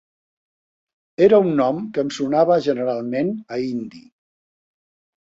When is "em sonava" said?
2.05-2.57